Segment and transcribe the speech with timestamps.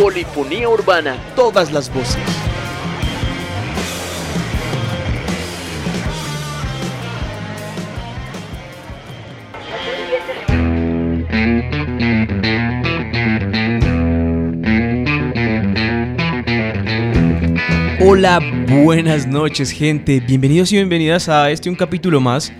[0.00, 2.16] Polifonía Urbana, todas las voces.
[18.00, 22.50] Hola, buenas noches gente, bienvenidos y bienvenidas a este un capítulo más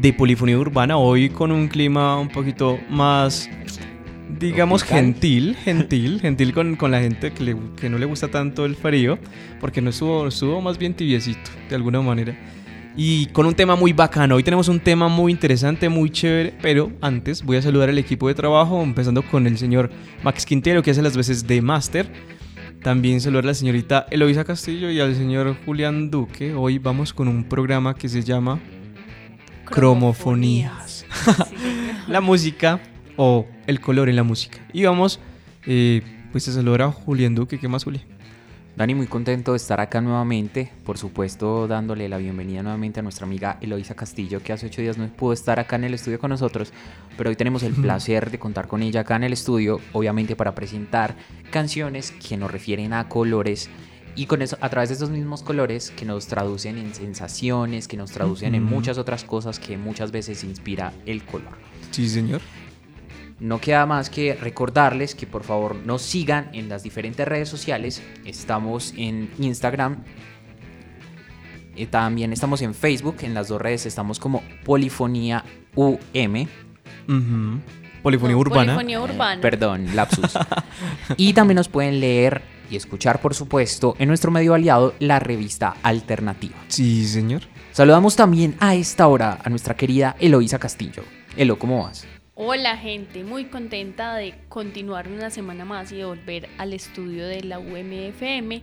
[0.00, 3.48] de Polifonía Urbana, hoy con un clima un poquito más,
[4.38, 8.64] digamos, gentil, gentil, gentil con, con la gente que, le- que no le gusta tanto
[8.64, 9.18] el frío,
[9.60, 12.36] porque no estuvo, estuvo más bien tibiecito, de alguna manera.
[12.96, 16.92] Y con un tema muy bacano, hoy tenemos un tema muy interesante, muy chévere, pero
[17.00, 19.90] antes voy a saludar al equipo de trabajo, empezando con el señor
[20.22, 22.08] Max Quintero, que hace las veces de máster.
[22.82, 26.54] También saludar a la señorita Eloisa Castillo y al señor Julián Duque.
[26.54, 28.60] Hoy vamos con un programa que se llama
[29.64, 31.06] Cromofonías.
[32.08, 32.78] la música
[33.16, 34.58] o el color en la música.
[34.72, 35.20] Y vamos
[35.66, 37.58] eh, pues a saludar a Julián Duque.
[37.58, 38.02] ¿Qué más, Juli?
[38.76, 40.72] Dani, muy contento de estar acá nuevamente.
[40.84, 44.98] Por supuesto, dándole la bienvenida nuevamente a nuestra amiga Eloisa Castillo, que hace ocho días
[44.98, 46.72] no pudo estar acá en el estudio con nosotros,
[47.16, 50.56] pero hoy tenemos el placer de contar con ella acá en el estudio, obviamente para
[50.56, 51.14] presentar
[51.52, 53.70] canciones que nos refieren a colores
[54.16, 57.96] y con eso, a través de esos mismos colores que nos traducen en sensaciones, que
[57.96, 61.52] nos traducen en muchas otras cosas que muchas veces inspira el color.
[61.92, 62.40] Sí, señor.
[63.40, 68.02] No queda más que recordarles que por favor nos sigan en las diferentes redes sociales.
[68.24, 70.04] Estamos en Instagram.
[71.76, 73.16] eh, también estamos en Facebook.
[73.22, 76.46] En las dos redes estamos como Polifonía UM.
[78.02, 78.74] Polifonía No, urbana.
[78.74, 79.40] Polifonía urbana.
[79.40, 80.32] Perdón, lapsus.
[81.16, 85.74] y también nos pueden leer y escuchar, por supuesto, en nuestro medio aliado, la revista
[85.82, 86.56] Alternativa.
[86.68, 87.42] Sí, señor.
[87.72, 91.02] Saludamos también a esta hora a nuestra querida Eloísa Castillo.
[91.36, 92.06] Elo, ¿cómo vas?
[92.36, 97.44] Hola gente, muy contenta de continuar una semana más y de volver al estudio de
[97.44, 98.60] la UMFM.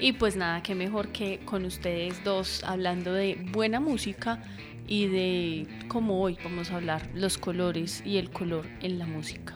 [0.00, 4.42] Y pues nada, qué mejor que con ustedes dos hablando de buena música
[4.88, 9.54] y de como hoy vamos a hablar los colores y el color en la música.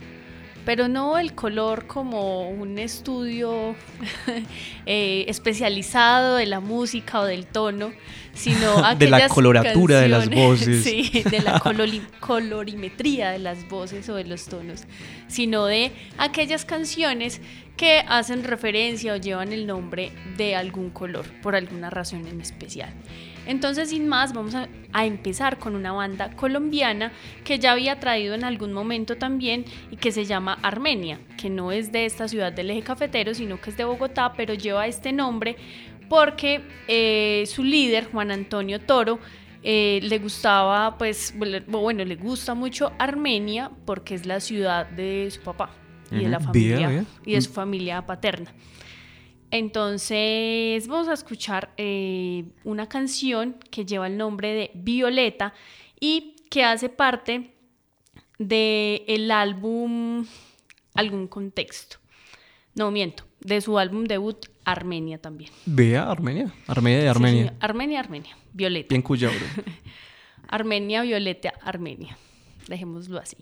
[0.69, 3.75] Pero no el color como un estudio
[4.85, 7.91] eh, especializado de la música o del tono,
[8.35, 10.85] sino De la coloratura de las voces.
[10.85, 14.83] Sí, de la colori- colorimetría de las voces o de los tonos,
[15.27, 17.41] sino de aquellas canciones
[17.79, 22.93] que hacen referencia o llevan el nombre de algún color por alguna razón en especial.
[23.49, 27.11] Entonces, sin más, vamos a, a empezar con una banda colombiana
[27.45, 31.73] que ya había traído en algún momento también y que se llama Armenia, que no
[31.73, 35.13] es de esta ciudad del eje cafetero, sino que es de Bogotá, pero lleva este
[35.13, 35.57] nombre
[36.09, 39.19] porque eh, su líder, Juan Antonio Toro,
[39.63, 41.35] eh, le gustaba, pues,
[41.67, 45.71] bueno, le gusta mucho Armenia porque es la ciudad de su papá
[46.11, 47.07] y de la familia Bien, bien.
[47.25, 48.53] y de su familia paterna.
[49.51, 55.55] Entonces vamos a escuchar eh, una canción que lleva el nombre de Violeta
[55.99, 57.55] y que hace parte
[58.39, 60.27] del álbum
[60.95, 61.97] Algún Contexto.
[62.75, 65.51] No miento, de su álbum debut Armenia también.
[65.65, 66.53] Vea Armenia.
[66.67, 67.55] Armenia de Armenia.
[67.61, 68.37] Armenia, Armenia.
[68.53, 68.89] Violeta.
[68.91, 69.65] Bien cuya, bro.
[70.49, 72.17] Armenia, Violeta, Armenia.
[72.69, 73.37] Dejémoslo así.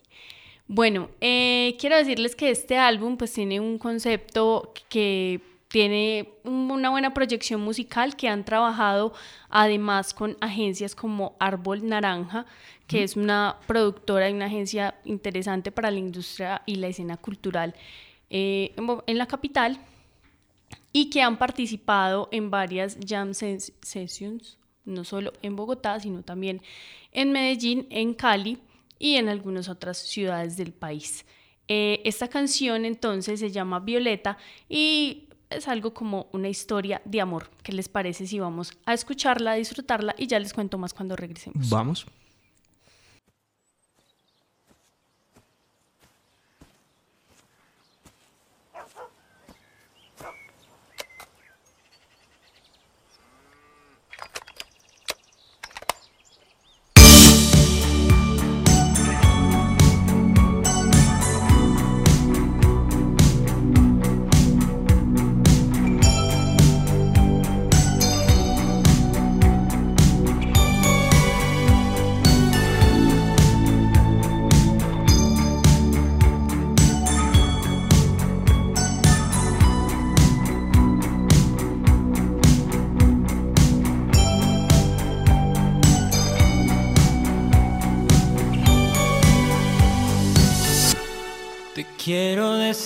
[0.68, 6.90] Bueno, eh, quiero decirles que este álbum pues tiene un concepto que tiene un- una
[6.90, 9.12] buena proyección musical que han trabajado
[9.48, 12.46] además con agencias como Árbol Naranja,
[12.86, 17.74] que es una productora y una agencia interesante para la industria y la escena cultural
[18.30, 18.74] eh,
[19.06, 19.80] en la capital
[20.92, 26.60] y que han participado en varias jam ses- sessions, no solo en Bogotá, sino también
[27.12, 28.58] en Medellín, en Cali
[28.98, 31.24] y en algunas otras ciudades del país.
[31.68, 34.38] Eh, esta canción entonces se llama Violeta
[34.68, 37.50] y es algo como una historia de amor.
[37.62, 41.16] ¿Qué les parece si vamos a escucharla, a disfrutarla y ya les cuento más cuando
[41.16, 41.68] regresemos?
[41.70, 42.06] Vamos.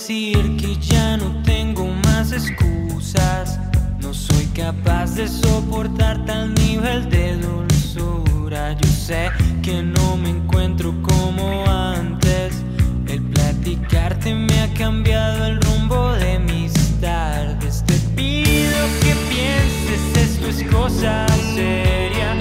[0.01, 3.59] Decir que ya no tengo más excusas.
[3.99, 8.73] No soy capaz de soportar tal nivel de dulzura.
[8.81, 9.29] Yo sé
[9.61, 12.63] que no me encuentro como antes.
[13.07, 17.83] El platicarte me ha cambiado el rumbo de mis tardes.
[17.85, 22.40] Te pido que pienses, esto es cosa seria.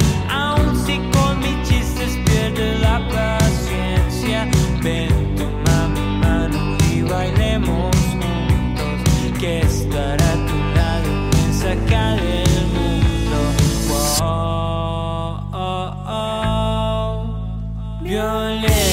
[18.12, 18.50] Oh.
[18.60, 18.89] Violeta,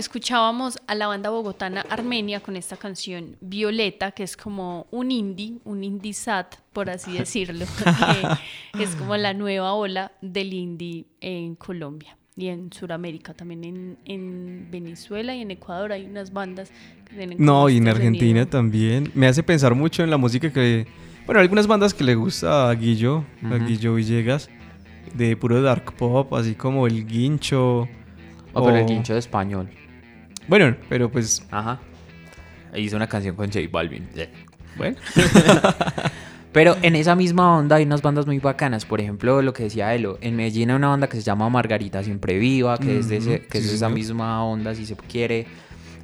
[0.00, 5.58] escuchábamos a la banda bogotana Armenia con esta canción Violeta, que es como un indie,
[5.64, 7.64] un indie sad, por así decirlo.
[8.76, 13.98] que es como la nueva ola del indie en Colombia y en Sudamérica, también en,
[14.06, 16.70] en Venezuela y en Ecuador hay unas bandas
[17.04, 18.46] que tienen No, y en este Argentina sonido.
[18.48, 19.12] también.
[19.14, 20.86] Me hace pensar mucho en la música que...
[21.26, 23.66] Bueno, algunas bandas que le gusta a Guillo, a Ujú.
[23.66, 24.48] Guillo Villegas,
[25.14, 27.88] de puro dark pop, así como el Guincho.
[28.52, 29.68] Oh, pero el o- guincho de español.
[30.50, 31.80] Bueno, pero pues, Ajá.
[32.76, 34.06] Hizo una canción con J Balvin.
[34.76, 34.96] bueno.
[36.52, 38.84] Pero en esa misma onda hay unas bandas muy bacanas.
[38.84, 40.18] Por ejemplo, lo que decía Elo.
[40.20, 43.40] En Medellín hay una banda que se llama Margarita Siempre Viva, que es de, ese-
[43.46, 43.92] que es sí, esa señor.
[43.98, 45.46] misma onda, si se quiere.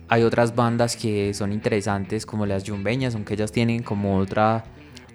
[0.09, 4.63] Hay otras bandas que son interesantes, como las Yumbeñas, aunque ellas tienen como otra,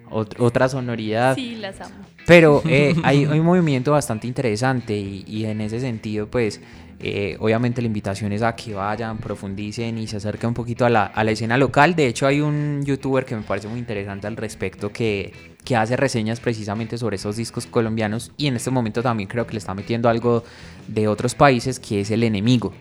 [0.10, 1.36] ot- otra sonoridad.
[1.36, 1.96] Sí, las amo.
[2.26, 6.62] Pero eh, hay, hay un movimiento bastante interesante y, y en ese sentido, pues,
[7.04, 10.90] eh, obviamente la invitación es a que vayan, profundicen y se acerquen un poquito a
[10.90, 11.96] la, a la escena local.
[11.96, 15.98] De hecho, hay un youtuber que me parece muy interesante al respecto que, que hace
[15.98, 19.74] reseñas precisamente sobre esos discos colombianos y en este momento también creo que le está
[19.74, 20.44] metiendo algo
[20.88, 22.72] de otros países que es el enemigo.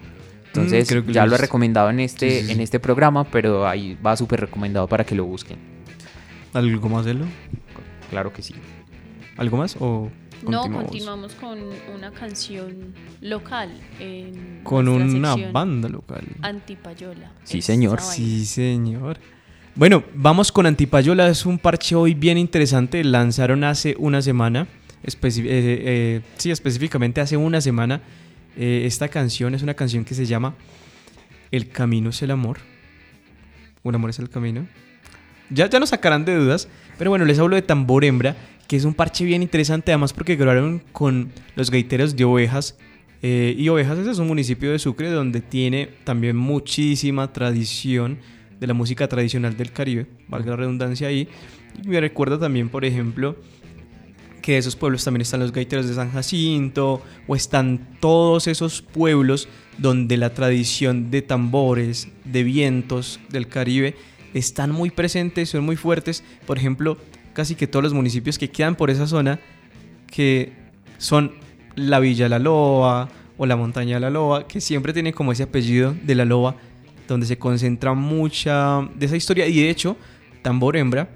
[0.49, 2.53] Entonces, creo que ya lo lo he recomendado en este, Sí, sí, sí.
[2.53, 5.59] en este programa, pero ahí va súper recomendado para que lo busquen.
[6.53, 7.25] ¿Algo más, Elo?
[8.11, 8.55] Claro que sí.
[9.41, 9.77] ¿Algo más?
[9.81, 10.11] O
[10.43, 10.85] No, continuamos.
[10.85, 11.59] continuamos con
[11.95, 13.71] una canción local.
[13.99, 16.25] en Con una banda local.
[16.43, 17.33] Antipayola.
[17.45, 18.01] Sí, señor.
[18.01, 19.19] Sí, señor.
[19.75, 21.29] Bueno, vamos con Antipayola.
[21.29, 23.03] Es un parche hoy bien interesante.
[23.03, 24.67] Lanzaron hace una semana.
[25.03, 28.03] eh, eh, sí, específicamente hace una semana.
[28.57, 30.55] eh, esta canción es una canción que se llama
[31.51, 32.59] El camino es el amor.
[33.83, 34.67] Un amor es el camino.
[35.49, 36.69] Ya, ya nos sacarán de dudas.
[36.99, 38.37] Pero bueno, les hablo de Tambor Hembra,
[38.71, 42.79] que es un parche bien interesante, además porque grabaron con los gaiteros de Ovejas.
[43.21, 48.19] eh, y Ovejas es un municipio de Sucre donde tiene también muchísima tradición
[48.61, 51.27] de la música tradicional del Caribe, valga la redundancia ahí.
[51.83, 53.35] Y me recuerda también, por ejemplo,
[54.41, 58.83] que de esos pueblos también están los gaiteros de San Jacinto, o están todos esos
[58.83, 59.49] pueblos
[59.79, 63.97] donde la tradición de tambores, de vientos del Caribe,
[64.33, 66.23] están muy presentes, son muy fuertes.
[66.47, 66.99] Por ejemplo,
[67.33, 69.41] casi que todos los municipios que quedan por esa zona,
[70.07, 70.53] que
[70.99, 71.33] son
[71.77, 73.09] la Villa La Loba
[73.39, 76.57] o la Montaña La Loba, que siempre tiene como ese apellido de La Loba,
[77.09, 79.47] donde se concentra mucha de esa historia.
[79.47, 79.97] Y de hecho,
[80.43, 81.09] Tambor Hembra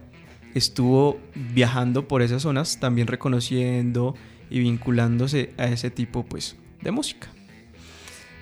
[0.55, 4.15] estuvo viajando por esas zonas, también reconociendo
[4.51, 7.29] y vinculándose a ese tipo pues, de música.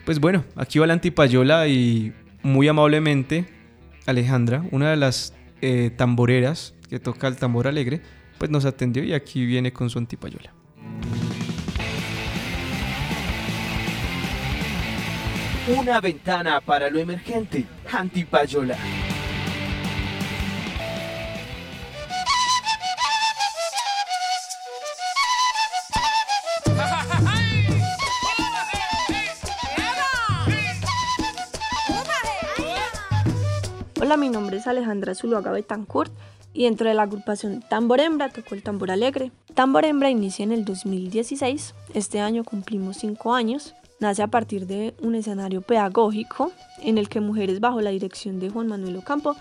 [0.04, 2.12] Pues bueno, aquí va la antipayola y
[2.42, 3.46] muy amablemente
[4.06, 8.02] Alejandra, una de las eh, tamboreras que toca el tambor alegre,
[8.38, 10.52] pues nos atendió y aquí viene con su antipayola.
[15.68, 17.64] Una ventana para lo emergente.
[17.92, 18.76] Antipayola.
[34.18, 36.12] Mi nombre es Alejandra Zuluaga Betancourt
[36.52, 39.32] y dentro de la agrupación Tambor Hembra tocó el tambor alegre.
[39.54, 43.74] Tambor Hembra inicia en el 2016, este año cumplimos 5 años.
[44.00, 46.52] Nace a partir de un escenario pedagógico
[46.82, 49.34] en el que mujeres bajo la dirección de Juan Manuel Ocampo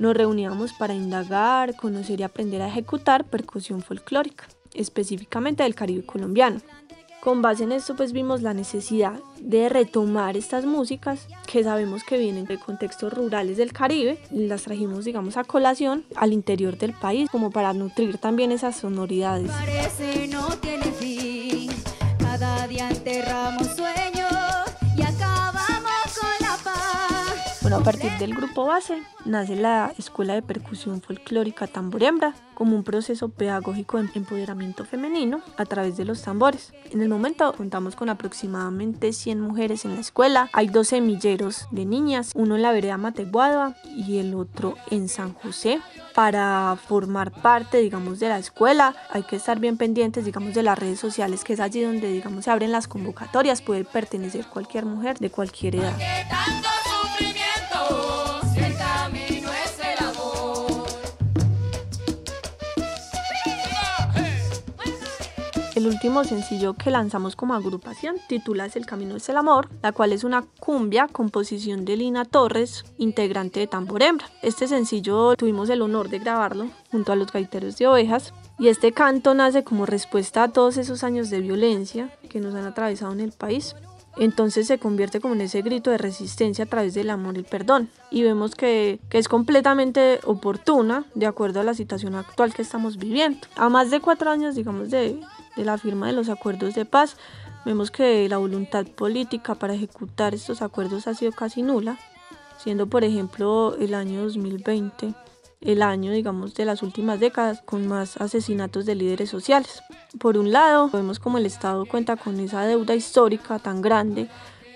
[0.00, 6.60] nos reuníamos para indagar, conocer y aprender a ejecutar percusión folclórica, específicamente del Caribe colombiano.
[7.20, 12.16] Con base en esto pues vimos la necesidad de retomar estas músicas que sabemos que
[12.16, 17.28] vienen de contextos rurales del Caribe las trajimos digamos a colación al interior del país
[17.30, 19.50] como para nutrir también esas sonoridades.
[19.50, 21.70] Parece no tiene fin.
[22.18, 23.68] Cada día enterramos
[27.68, 32.74] Bueno, a partir del grupo base nace la Escuela de Percusión Folclórica Tambor Hembra como
[32.74, 36.72] un proceso pedagógico de empoderamiento femenino a través de los tambores.
[36.90, 40.48] En el momento contamos con aproximadamente 100 mujeres en la escuela.
[40.54, 45.34] Hay dos semilleros de niñas, uno en la vereda Mateguada y el otro en San
[45.34, 45.78] José.
[46.14, 50.78] Para formar parte, digamos, de la escuela hay que estar bien pendientes, digamos, de las
[50.78, 53.60] redes sociales, que es allí donde, digamos, se abren las convocatorias.
[53.60, 55.98] Puede pertenecer cualquier mujer de cualquier edad.
[65.78, 70.12] El último sencillo que lanzamos como agrupación titula el camino es el amor, la cual
[70.12, 74.28] es una cumbia composición de Lina Torres, integrante de Tambor Hembra.
[74.42, 78.90] Este sencillo tuvimos el honor de grabarlo junto a los gaiteros de ovejas y este
[78.90, 83.20] canto nace como respuesta a todos esos años de violencia que nos han atravesado en
[83.20, 83.76] el país.
[84.16, 87.44] Entonces se convierte como en ese grito de resistencia a través del amor y el
[87.44, 87.88] perdón.
[88.10, 92.96] Y vemos que, que es completamente oportuna de acuerdo a la situación actual que estamos
[92.96, 93.38] viviendo.
[93.54, 95.20] A más de cuatro años, digamos, de,
[95.58, 97.16] de la firma de los acuerdos de paz,
[97.66, 101.98] vemos que la voluntad política para ejecutar estos acuerdos ha sido casi nula,
[102.56, 105.14] siendo por ejemplo el año 2020
[105.60, 109.82] el año, digamos, de las últimas décadas con más asesinatos de líderes sociales.
[110.20, 114.28] Por un lado, vemos como el Estado cuenta con esa deuda histórica tan grande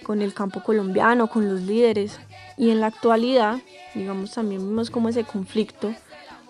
[0.02, 2.18] con el campo colombiano, con los líderes,
[2.56, 3.58] y en la actualidad,
[3.94, 5.94] digamos, también vemos como ese conflicto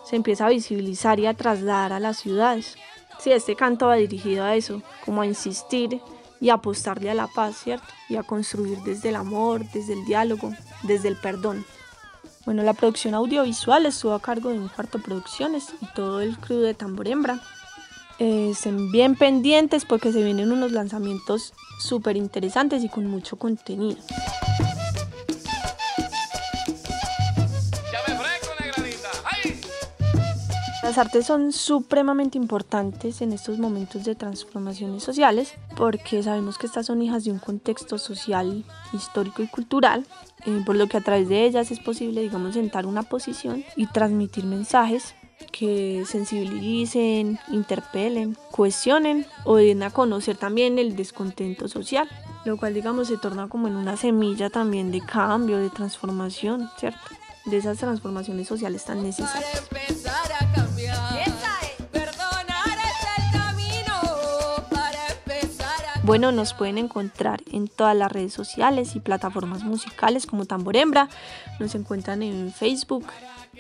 [0.05, 2.77] se empieza a visibilizar y a trasladar a las ciudades.
[3.23, 6.01] Sí, este canto va dirigido a eso, como a insistir
[6.41, 7.87] y apostarle a la paz, ¿cierto?
[8.09, 10.53] Y a construir desde el amor, desde el diálogo,
[10.83, 11.65] desde el perdón.
[12.45, 16.59] Bueno, la producción audiovisual estuvo a cargo de un cuarto producciones y todo el crew
[16.59, 17.41] de Tambor Hembra.
[18.19, 23.99] Eh, estén bien pendientes porque se vienen unos lanzamientos súper interesantes y con mucho contenido.
[30.83, 36.87] Las artes son supremamente importantes en estos momentos de transformaciones sociales porque sabemos que estas
[36.87, 40.05] son hijas de un contexto social, histórico y cultural,
[40.45, 43.87] eh, por lo que a través de ellas es posible, digamos, sentar una posición y
[43.87, 45.15] transmitir mensajes
[45.53, 52.09] que sensibilicen, interpelen, cuestionen o den a conocer también el descontento social,
[52.45, 56.99] lo cual digamos se torna como en una semilla también de cambio, de transformación, ¿cierto?
[57.45, 59.63] De esas transformaciones sociales tan necesarias.
[66.05, 71.09] Bueno, nos pueden encontrar en todas las redes sociales y plataformas musicales como Tamborembra.
[71.61, 73.07] Nos encuentran en Facebook,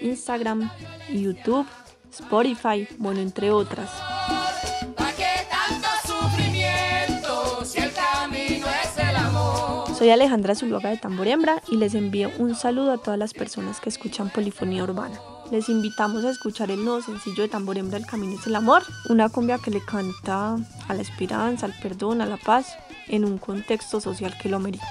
[0.00, 0.68] Instagram,
[1.12, 1.66] YouTube,
[2.10, 3.90] Spotify, bueno, entre otras.
[9.96, 13.88] Soy Alejandra Zuluaga de Tamborembra y les envío un saludo a todas las personas que
[13.88, 15.20] escuchan Polifonía Urbana.
[15.52, 19.28] Les invitamos a escuchar el nuevo sencillo de Tamborembra El Camino es el Amor, una
[19.28, 20.56] cumbia que le canta
[20.88, 24.88] a la esperanza, al perdón, a la paz, en un contexto social que lo merita.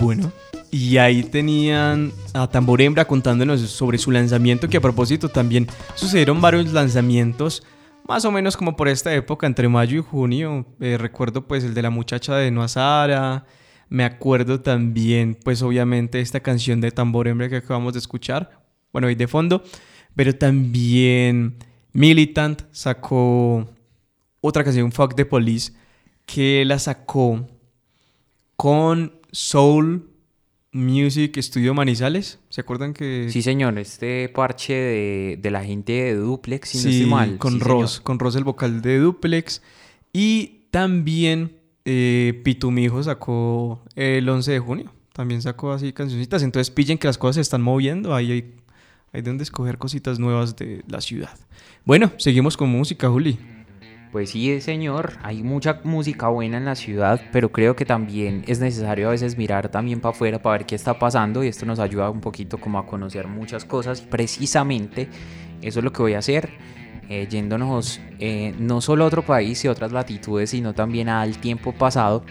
[0.00, 0.32] Bueno,
[0.92, 6.70] y ahí tenían a Tamborembra contándonos sobre su lanzamiento, que a propósito también sucedieron varios
[6.70, 7.62] lanzamientos,
[8.06, 10.66] más o menos como por esta época, entre mayo y junio.
[10.80, 13.46] Eh, recuerdo pues el de la muchacha de Noa Sara,
[13.88, 19.14] me acuerdo también pues obviamente esta canción de Tamborembra que acabamos de escuchar, bueno, ahí
[19.14, 19.64] de fondo,
[20.14, 21.56] pero también
[21.94, 23.66] Militant sacó
[24.42, 25.72] otra canción, Fuck the Police,
[26.26, 27.48] que la sacó
[28.56, 30.11] con Soul
[30.72, 32.38] Music Studio Manizales.
[32.48, 36.82] ¿Se acuerdan que Sí, señor, este parche de, de la gente de Duplex, si no
[36.84, 37.38] Sí, estoy mal.
[37.38, 38.02] con Sí, Ross, señor.
[38.04, 39.62] con Ross el vocal de Duplex.
[40.12, 44.92] Y también eh, Pitumijo sacó el 11 de junio.
[45.12, 46.42] También sacó así cancioncitas.
[46.42, 48.14] Entonces pillen que las cosas se están moviendo.
[48.14, 48.54] Ahí hay,
[49.12, 51.38] hay donde escoger cositas nuevas de la ciudad.
[51.84, 53.38] Bueno, seguimos con música, Juli.
[54.12, 58.60] Pues sí, señor, hay mucha música buena en la ciudad, pero creo que también es
[58.60, 61.78] necesario a veces mirar también para afuera para ver qué está pasando y esto nos
[61.78, 65.08] ayuda un poquito como a conocer muchas cosas precisamente
[65.62, 66.50] eso es lo que voy a hacer,
[67.08, 71.72] eh, yéndonos eh, no solo a otro país y otras latitudes, sino también al tiempo
[71.72, 72.24] pasado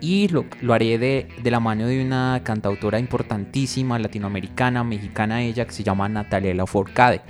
[0.00, 5.66] y lo, lo haré de, de la mano de una cantautora importantísima, latinoamericana, mexicana ella,
[5.66, 7.22] que se llama Natalia Lafourcade.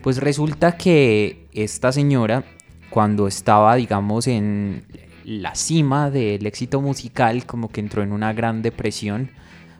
[0.00, 2.44] Pues resulta que esta señora,
[2.90, 4.84] cuando estaba, digamos, en
[5.24, 9.30] la cima del éxito musical, como que entró en una gran depresión,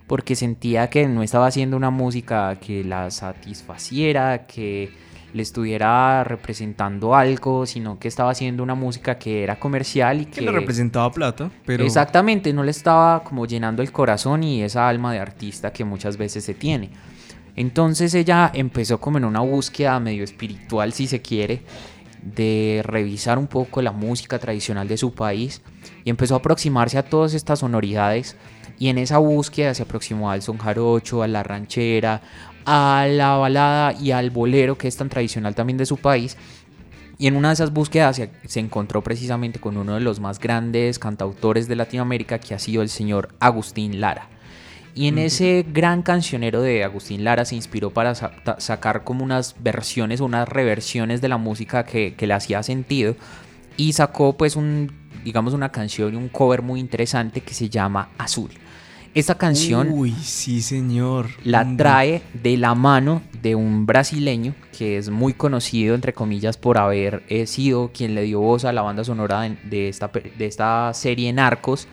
[0.06, 4.90] porque sentía que no estaba haciendo una música que la satisfaciera, que
[5.32, 10.40] le estuviera representando algo, sino que estaba haciendo una música que era comercial y Que
[10.40, 11.84] le representaba plata, pero...
[11.84, 16.16] Exactamente, no le estaba como llenando el corazón y esa alma de artista que muchas
[16.16, 16.90] veces se tiene.
[17.56, 21.62] Entonces ella empezó como en una búsqueda medio espiritual, si se quiere,
[22.34, 25.62] de revisar un poco la música tradicional de su país
[26.04, 28.36] y empezó a aproximarse a todas estas sonoridades
[28.78, 32.22] y en esa búsqueda se aproximó al son jarocho, a la ranchera,
[32.64, 36.36] a la balada y al bolero que es tan tradicional también de su país
[37.18, 40.38] y en una de esas búsquedas se, se encontró precisamente con uno de los más
[40.38, 44.28] grandes cantautores de Latinoamérica que ha sido el señor Agustín Lara.
[44.94, 49.54] Y en ese gran cancionero de Agustín Lara se inspiró para sa- sacar como unas
[49.60, 53.14] versiones unas reversiones de la música que, que le hacía sentido.
[53.76, 54.90] Y sacó pues un,
[55.24, 58.50] digamos, una canción y un cover muy interesante que se llama Azul.
[59.14, 61.28] Esta canción Uy, sí, señor.
[61.42, 66.56] la Mm, trae de la mano de un brasileño que es muy conocido, entre comillas,
[66.56, 70.46] por haber eh, sido quien le dio voz a la banda sonora de, esta, de
[70.46, 71.88] esta serie Narcos,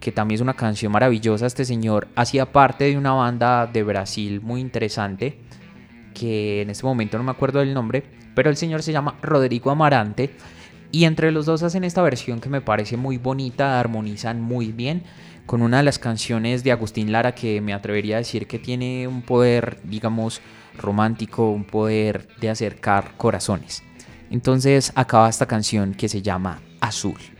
[0.00, 1.46] que también es una canción maravillosa.
[1.46, 5.38] Este señor hacía parte de una banda de Brasil muy interesante,
[6.14, 8.04] que en este momento no me acuerdo del nombre,
[8.34, 10.34] pero el señor se llama Rodrigo Amarante.
[10.92, 15.02] Y entre los dos hacen esta versión que me parece muy bonita, armonizan muy bien
[15.46, 19.06] con una de las canciones de Agustín Lara que me atrevería a decir que tiene
[19.06, 20.40] un poder, digamos,
[20.76, 23.82] romántico, un poder de acercar corazones.
[24.30, 27.35] Entonces acaba esta canción que se llama Azul.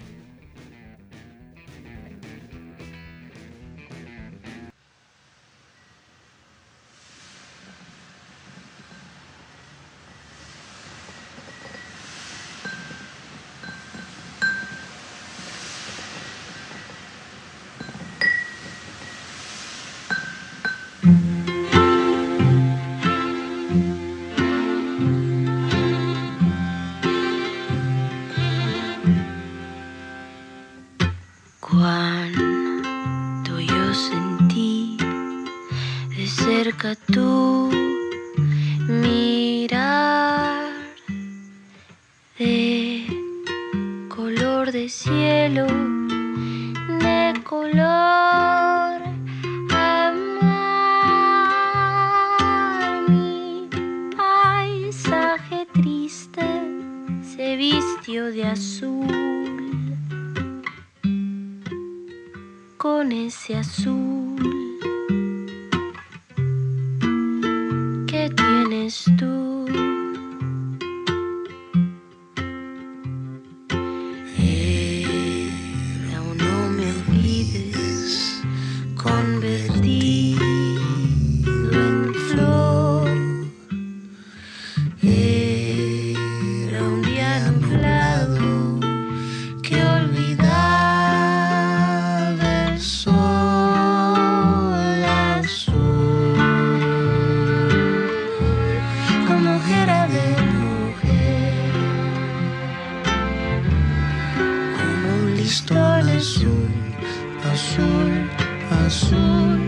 [108.96, 109.60] Azul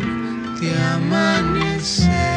[0.60, 2.27] de amanecer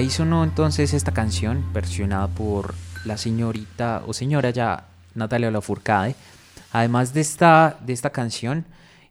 [0.00, 6.14] ahí sonó entonces esta canción, versionada por la señorita o señora ya Natalia Lafourcade.
[6.72, 8.64] Además de esta, de esta canción,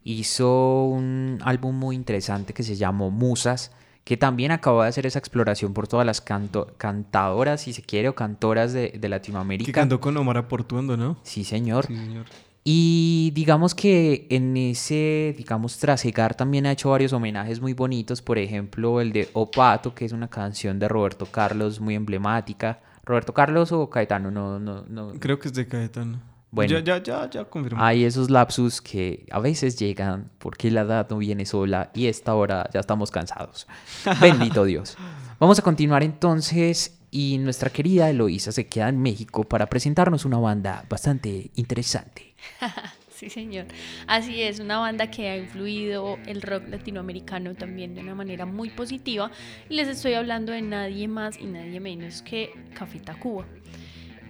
[0.04, 3.72] hizo un álbum muy interesante que se llamó Musas,
[4.04, 8.10] que también acabó de hacer esa exploración por todas las canto- cantadoras, si se quiere,
[8.10, 9.72] o cantoras de, de que Latinoamérica.
[9.72, 11.18] cantó con Omar Portuondo, ¿no?
[11.22, 11.86] Sí, señor.
[11.86, 12.26] Sí, señor.
[12.72, 18.22] Y digamos que en ese, digamos, trasegar también ha hecho varios homenajes muy bonitos.
[18.22, 22.80] Por ejemplo, el de Opato, que es una canción de Roberto Carlos muy emblemática.
[23.04, 24.30] ¿Roberto Carlos o Caetano?
[24.30, 25.14] No, no, no.
[25.20, 26.20] Creo que es de Caetano.
[26.52, 26.78] Bueno.
[26.78, 27.84] Ya, ya, ya, ya confirmó.
[27.84, 32.36] Hay esos lapsus que a veces llegan porque la edad no viene sola y esta
[32.36, 33.66] hora ya estamos cansados.
[34.22, 34.96] Bendito Dios.
[35.40, 40.38] Vamos a continuar entonces y nuestra querida Eloísa se queda en México para presentarnos una
[40.38, 42.36] banda bastante interesante.
[43.20, 43.66] Sí, señor.
[44.08, 48.70] Así es, una banda que ha influido el rock latinoamericano también de una manera muy
[48.70, 49.30] positiva.
[49.68, 53.46] Y les estoy hablando de nadie más y nadie menos que Café Tacuba.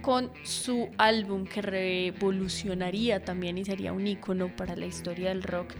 [0.01, 5.75] Con su álbum que revolucionaría también y sería un ícono para la historia del rock,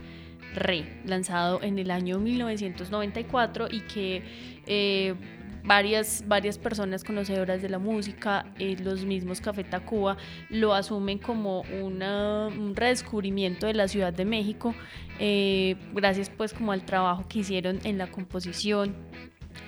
[0.54, 4.24] Re, lanzado en el año 1994 y que
[4.68, 5.16] eh,
[5.64, 10.18] varias, varias personas conocedoras de la música, eh, los mismos Café Tacuba,
[10.50, 14.74] lo asumen como un redescubrimiento de la Ciudad de México,
[15.20, 18.96] eh, gracias pues como al trabajo que hicieron en la composición,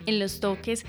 [0.06, 0.86] en los toques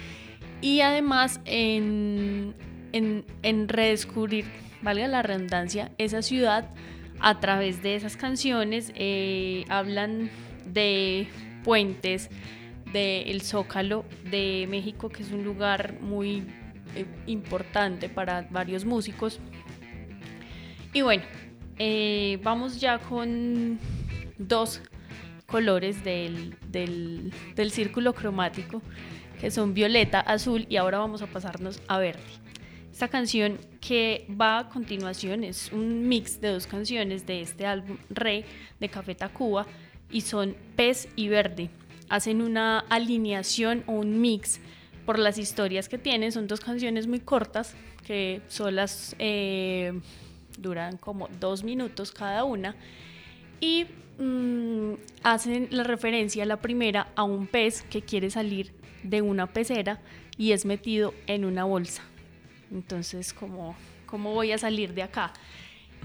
[0.61, 2.55] y además en,
[2.93, 4.45] en, en redescubrir,
[4.83, 6.71] valga la redundancia, esa ciudad
[7.21, 8.93] a través de esas canciones.
[8.95, 10.31] eh, hablan
[10.67, 11.29] de
[11.65, 12.31] puentes,
[12.93, 16.45] del Zócalo de México, que es un lugar muy
[16.95, 19.41] eh, importante para varios músicos.
[20.93, 21.23] Y bueno,
[21.79, 23.79] eh, vamos ya con
[24.39, 24.83] dos
[25.47, 28.83] colores del, del, del círculo cromático,
[29.41, 32.21] que son violeta, azul, y ahora vamos a pasarnos a verde.
[32.93, 37.97] Esta canción que va a continuación es un mix de dos canciones de este álbum
[38.11, 38.45] Re
[38.79, 39.67] de Café Tacuba
[40.11, 41.71] y son Pez y Verde.
[42.13, 44.61] Hacen una alineación o un mix
[45.07, 46.31] por las historias que tienen.
[46.31, 47.75] Son dos canciones muy cortas
[48.07, 49.99] que solas eh,
[50.59, 52.77] duran como dos minutos cada una
[53.61, 53.87] y
[54.19, 59.99] mm, hacen la referencia la primera a un pez que quiere salir de una pecera
[60.37, 62.03] y es metido en una bolsa.
[62.71, 65.33] Entonces, como, ¿cómo voy a salir de acá?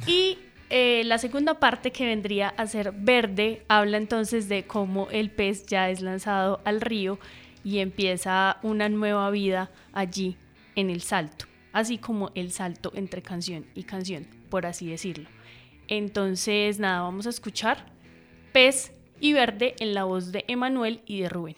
[0.06, 0.38] Y
[0.70, 5.66] eh, la segunda parte que vendría a ser verde habla entonces de cómo el pez
[5.66, 7.20] ya es lanzado al río
[7.64, 10.38] y empieza una nueva vida allí
[10.76, 15.30] en el salto, así como el salto entre canción y canción, por así decirlo.
[15.88, 17.86] Entonces, nada, vamos a escuchar
[18.52, 21.56] Pez y Verde en la voz de Emanuel y de Rubén.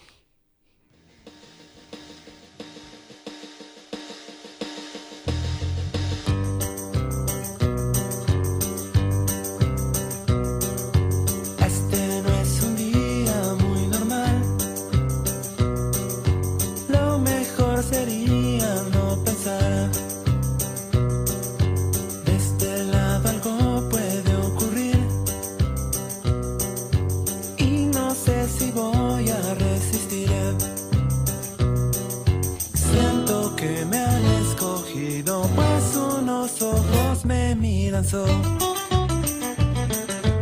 [38.02, 38.50] Me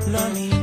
[0.07, 0.56] miran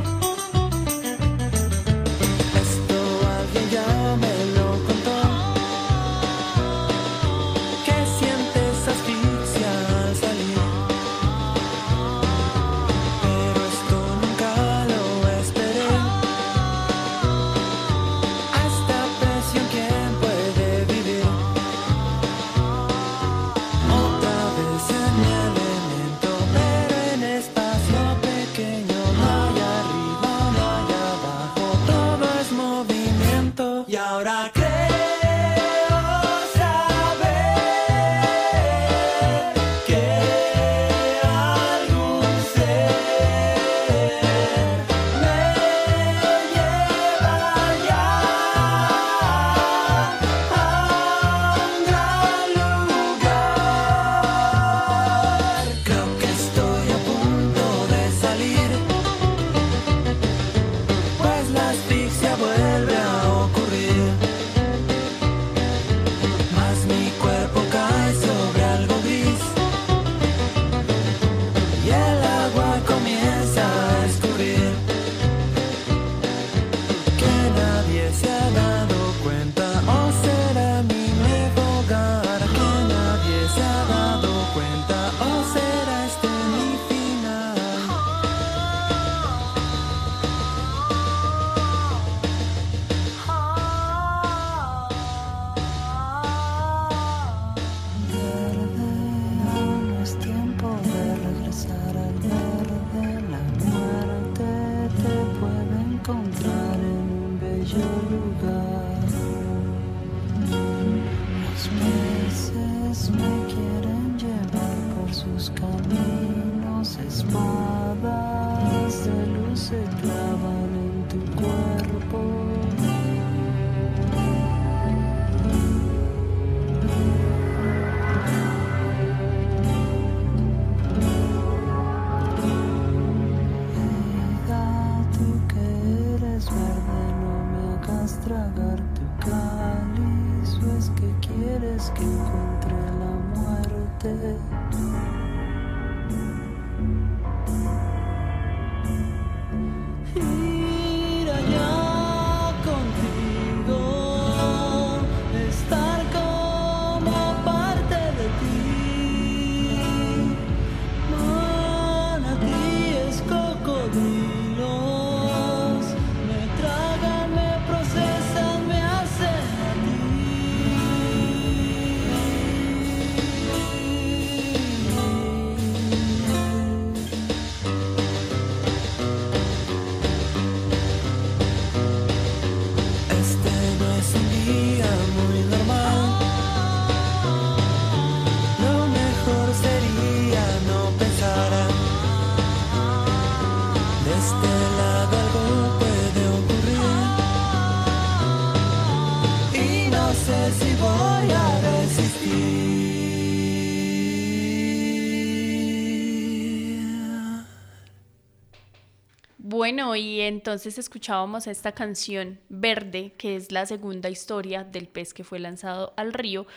[209.75, 215.25] Bueno, y entonces escuchábamos esta canción Verde, que es la segunda historia del pez que
[215.25, 216.47] fue lanzado al río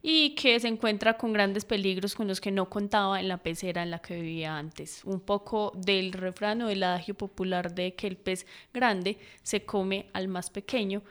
[0.00, 3.82] y que se encuentra con grandes peligros con los que no contaba en la pecera
[3.82, 5.02] en la que vivía antes.
[5.04, 10.08] Un poco del refrán o del adagio popular de que el pez grande se come
[10.12, 11.02] al más pequeño,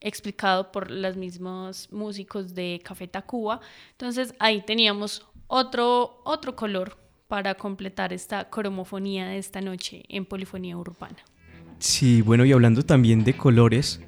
[0.00, 3.60] explicado por los mismos músicos de Café Tacuba.
[3.90, 6.96] Entonces ahí teníamos otro, otro color
[7.30, 11.16] para completar esta cromofonía de esta noche en Polifonía Urbana.
[11.78, 14.00] Sí, bueno, y hablando también de colores,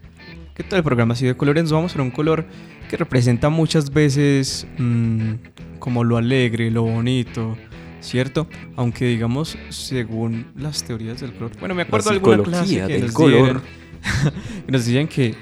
[0.56, 2.44] que todo el programa ha sido de colores, nos vamos a un color
[2.90, 5.34] que representa muchas veces mm,
[5.78, 7.56] como lo alegre, lo bonito,
[8.00, 8.48] ¿cierto?
[8.74, 11.52] Aunque digamos, según las teorías del color.
[11.60, 13.62] Bueno, me acuerdo de alguna clase que del nos, color.
[13.62, 13.62] dieron-
[14.66, 15.36] que nos decían que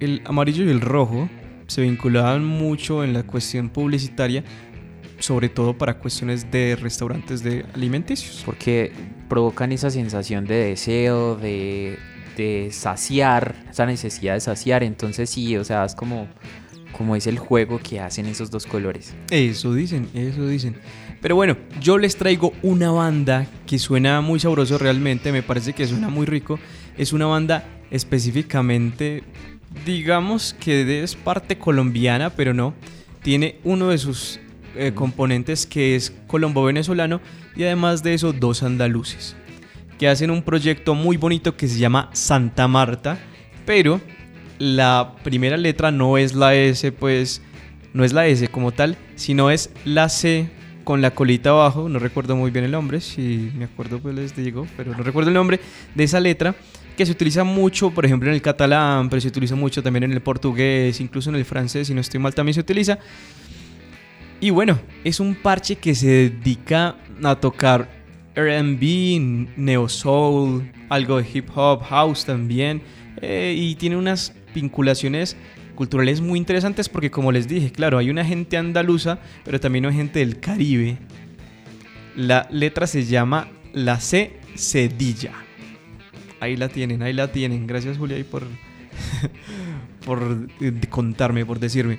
[0.00, 1.30] el amarillo y el rojo
[1.66, 4.44] se vinculaban mucho en la cuestión publicitaria,
[5.24, 8.42] sobre todo para cuestiones de restaurantes de alimenticios.
[8.44, 8.92] Porque
[9.28, 11.98] provocan esa sensación de deseo, de,
[12.36, 14.82] de saciar, esa necesidad de saciar.
[14.82, 16.28] Entonces sí, o sea, es como,
[16.92, 19.14] como es el juego que hacen esos dos colores.
[19.30, 20.76] Eso dicen, eso dicen.
[21.22, 25.86] Pero bueno, yo les traigo una banda que suena muy sabroso realmente, me parece que
[25.86, 26.58] suena muy rico.
[26.98, 29.24] Es una banda específicamente,
[29.86, 32.74] digamos que es parte colombiana, pero no.
[33.22, 34.38] Tiene uno de sus
[34.76, 37.20] eh, componentes que es colombo-venezolano
[37.56, 39.36] y además de eso dos andaluces.
[39.98, 43.18] Que hacen un proyecto muy bonito que se llama Santa Marta,
[43.64, 44.00] pero
[44.58, 47.42] la primera letra no es la S, pues
[47.92, 50.50] no es la S como tal, sino es la C
[50.84, 54.36] con la colita abajo, no recuerdo muy bien el nombre, si me acuerdo pues les
[54.36, 55.60] digo, pero no recuerdo el nombre
[55.94, 56.54] de esa letra,
[56.96, 60.12] que se utiliza mucho, por ejemplo, en el catalán, pero se utiliza mucho también en
[60.12, 62.98] el portugués, incluso en el francés, si no estoy mal, también se utiliza.
[64.44, 67.88] Y bueno, es un parche que se dedica a tocar
[68.36, 72.82] RB, neo soul, algo de hip hop, house también,
[73.22, 75.34] eh, y tiene unas vinculaciones
[75.74, 79.94] culturales muy interesantes porque como les dije, claro, hay una gente andaluza, pero también hay
[79.94, 80.98] gente del Caribe.
[82.14, 85.32] La letra se llama La C Cedilla.
[86.40, 87.66] Ahí la tienen, ahí la tienen.
[87.66, 88.42] Gracias Julia ahí por,
[90.04, 91.98] por eh, contarme, por decirme.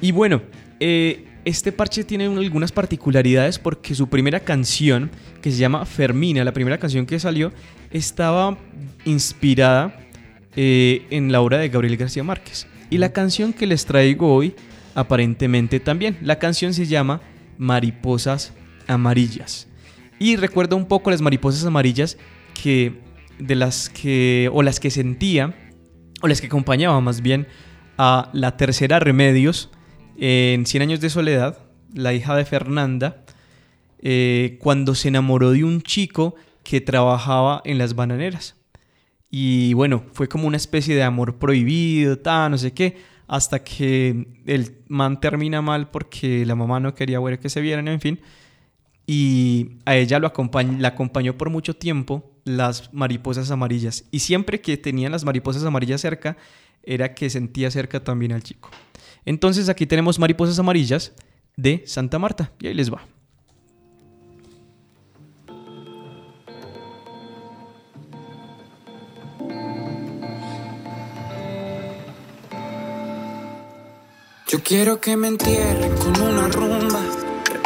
[0.00, 0.40] Y bueno,
[0.82, 5.10] eh, este parche tiene un- algunas particularidades porque su primera canción,
[5.42, 7.52] que se llama Fermina, la primera canción que salió,
[7.90, 8.58] estaba
[9.04, 9.96] inspirada
[10.56, 12.66] eh, en la obra de Gabriel García Márquez.
[12.90, 14.54] Y la canción que les traigo hoy,
[14.96, 16.18] aparentemente también.
[16.22, 17.20] La canción se llama
[17.56, 18.52] Mariposas
[18.88, 19.68] Amarillas.
[20.18, 22.18] Y recuerda un poco las mariposas amarillas
[22.60, 23.00] que
[23.38, 25.54] de las que o las que sentía
[26.20, 27.46] o las que acompañaba más bien
[27.96, 29.70] a la tercera Remedios
[30.20, 31.58] en Cien años de soledad,
[31.94, 33.24] la hija de Fernanda,
[34.00, 38.54] eh, cuando se enamoró de un chico que trabajaba en las bananeras.
[39.30, 44.26] Y bueno, fue como una especie de amor prohibido, tal, no sé qué, hasta que
[44.46, 48.20] el man termina mal porque la mamá no quería ver que se vieran, en fin.
[49.06, 54.04] Y a ella lo acompañ- la acompañó por mucho tiempo las mariposas amarillas.
[54.10, 56.36] Y siempre que tenían las mariposas amarillas cerca,
[56.82, 58.70] era que sentía cerca también al chico.
[59.24, 61.12] Entonces aquí tenemos mariposas amarillas
[61.56, 62.52] de Santa Marta.
[62.60, 63.06] Y ahí les va.
[74.48, 76.29] Yo quiero que me entierren con rumba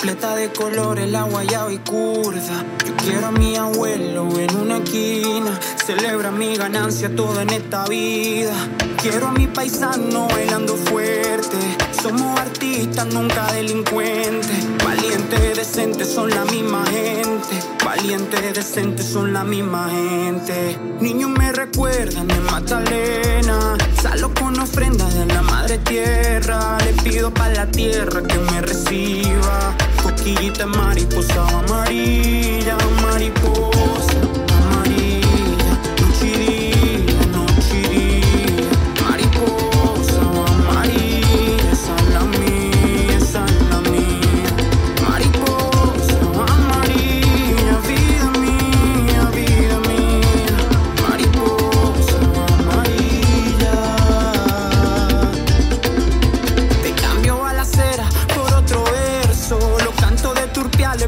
[0.05, 2.64] repleta de colores, la guayaba y curda.
[2.86, 8.52] Yo quiero a mi abuelo en una esquina, celebra mi ganancia toda en esta vida.
[9.00, 11.57] Quiero a mi paisano bailando fuerte.
[12.02, 14.84] Somos artistas, nunca delincuentes.
[14.84, 17.74] Valientes, decentes son la misma gente.
[17.85, 20.78] Valientes, decentes son la misma gente.
[21.01, 23.76] Niños me recuerdan de Magdalena.
[24.01, 26.78] Salo con ofrendas de la madre tierra.
[26.78, 29.74] Le pido para la tierra que me reciba.
[30.03, 33.74] Coquillita mariposa amarilla, mariposa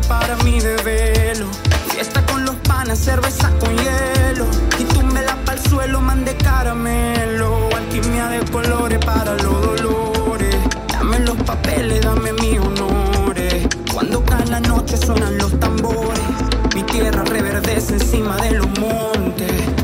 [0.09, 1.47] para mí de velo.
[1.91, 4.47] Fiesta con los panas, cerveza con hielo.
[4.79, 7.69] Y tú me das pa'l suelo, mande caramelo.
[7.77, 10.57] Alquimia de colores para los dolores.
[10.89, 13.67] Dame los papeles, dame mis honores.
[13.93, 16.21] Cuando cae la noche suenan los tambores.
[16.75, 19.07] Mi tierra reverdece encima de los montes.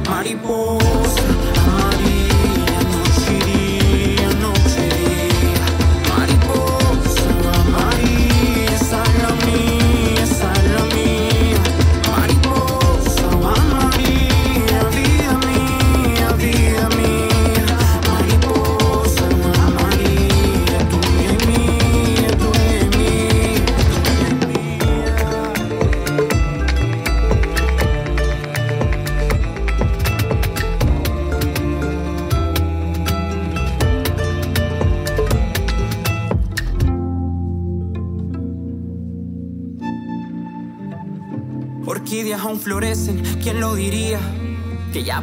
[0.08, 0.81] Orquídeas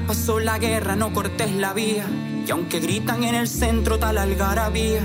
[0.10, 2.03] pasó la guerra, no cortes la vía.
[2.43, 5.01] Y aunque gritan en el centro tal algarabía,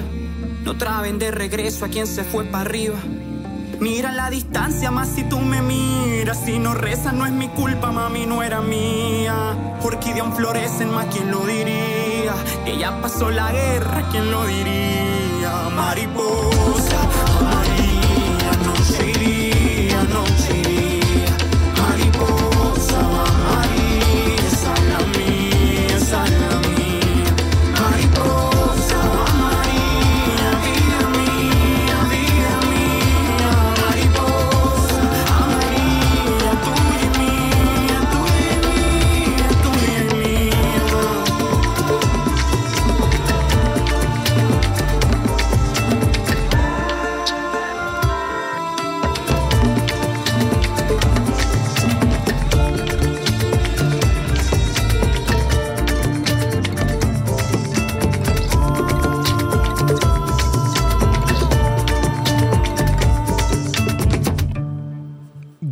[0.64, 2.96] no traben de regreso a quien se fue para arriba.
[3.80, 6.38] Mira la distancia, más si tú me miras.
[6.46, 9.76] Si no rezas, no es mi culpa, mami, no era mía.
[9.82, 12.34] Orquídea aún florecen, más quién lo diría.
[12.64, 15.68] Que ya pasó la guerra, quién lo diría.
[15.76, 17.00] Mariposa,
[17.42, 20.63] María, y día.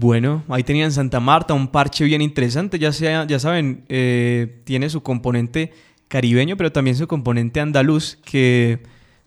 [0.03, 2.77] Bueno, ahí tenían Santa Marta, un parche bien interesante.
[2.81, 5.73] Ya, sea, ya saben, eh, tiene su componente
[6.09, 8.83] caribeño, pero también su componente andaluz, que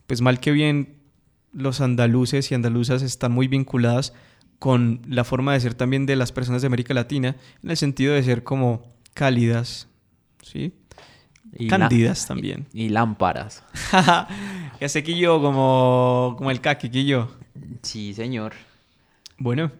[0.05, 0.97] pues mal que bien
[1.53, 4.11] los andaluces y andaluzas están muy vinculadas
[4.59, 8.13] con la forma de ser también de las personas de América Latina, en el sentido
[8.13, 9.87] de ser como cálidas,
[10.43, 10.73] ¿sí?
[11.57, 12.67] Y Cándidas también.
[12.73, 13.63] Y, y lámparas.
[14.81, 17.31] ya sé que yo, como, como el caqui, que yo.
[17.81, 18.51] Sí, señor.
[19.37, 19.71] Bueno,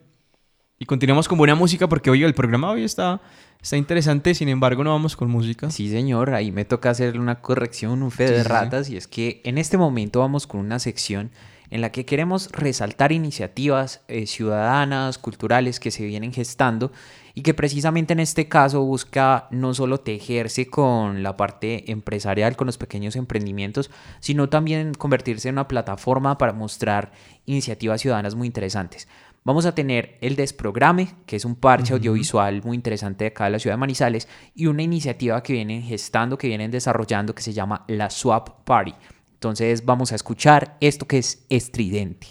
[0.86, 3.20] y continuamos con buena música porque hoy el programa hoy está,
[3.60, 5.72] está interesante, sin embargo no vamos con música.
[5.72, 8.50] Sí, señor, ahí me toca hacerle una corrección, un fe Sí, de sí, sí.
[8.50, 11.32] ratas, y es que en este momento vamos con una sección
[11.72, 16.92] en la que queremos resaltar iniciativas eh, ciudadanas, culturales que se vienen gestando
[17.34, 22.68] y que precisamente en este caso busca no solo tejerse con la parte empresarial, con
[22.68, 27.12] los pequeños emprendimientos, sino también convertirse en una plataforma para mostrar
[27.48, 29.08] iniciativas ciudadanas muy interesantes.
[29.46, 33.52] Vamos a tener el Desprograme, que es un parche audiovisual muy interesante de acá de
[33.52, 37.54] la ciudad de Manizales, y una iniciativa que vienen gestando, que vienen desarrollando, que se
[37.54, 38.96] llama la Swap Party.
[39.34, 42.26] Entonces vamos a escuchar esto que es estridente.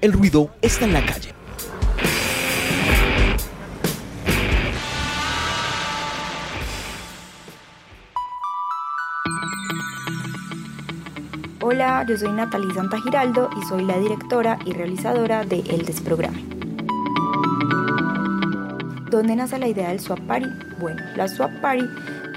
[0.00, 1.33] El ruido está en la calle.
[11.66, 16.44] Hola, yo soy Natalie Santa Giraldo y soy la directora y realizadora de El Desprograme.
[19.10, 20.46] ¿Dónde nace la idea del Swap Party?
[20.78, 21.86] Bueno, las Swap Party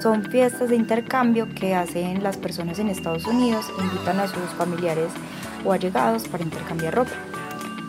[0.02, 5.12] son fiestas de intercambio que hacen las personas en Estados Unidos, invitan a sus familiares
[5.66, 7.12] o allegados para intercambiar ropa.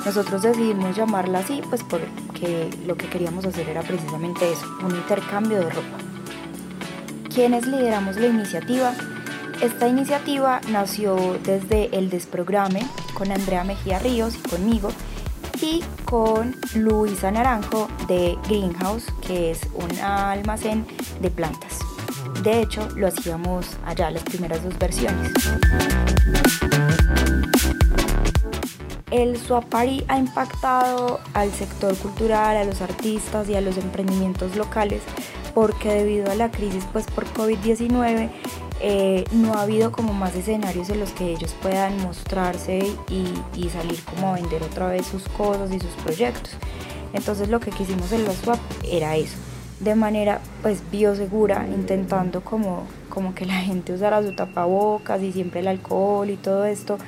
[0.04, 5.58] Nosotros decidimos llamarla así, pues porque lo que queríamos hacer era precisamente eso, un intercambio
[5.58, 5.98] de ropa.
[7.32, 8.92] ¿Quiénes lideramos la iniciativa?
[9.60, 12.80] Esta iniciativa nació desde el Desprograme
[13.14, 14.90] con Andrea Mejía Ríos y conmigo
[15.60, 20.86] y con Luisa Naranjo de Greenhouse, que es un almacén
[21.20, 21.80] de plantas.
[22.44, 25.32] De hecho, lo hacíamos allá las primeras dos versiones.
[29.10, 35.02] El Swapari ha impactado al sector cultural, a los artistas y a los emprendimientos locales
[35.54, 38.30] porque debido a la crisis pues por COVID-19
[38.80, 44.02] eh, no ha habido como más escenarios en los que ellos puedan mostrarse y, salir
[44.04, 46.52] como a vender otra vez sus cosas y sus proyectos.
[47.12, 49.36] Entonces lo que quisimos en la Swap era eso,
[49.80, 55.60] de manera pues biosegura, intentando como, como que la gente usara su tapabocas y siempre
[55.60, 56.98] el alcohol y todo esto,